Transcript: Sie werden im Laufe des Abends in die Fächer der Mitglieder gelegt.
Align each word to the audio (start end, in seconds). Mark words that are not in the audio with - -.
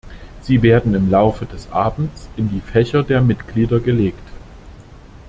Sie 0.41 0.63
werden 0.63 0.95
im 0.95 1.11
Laufe 1.11 1.45
des 1.45 1.71
Abends 1.71 2.27
in 2.35 2.49
die 2.49 2.61
Fächer 2.61 3.03
der 3.03 3.21
Mitglieder 3.21 3.79
gelegt. 3.79 4.27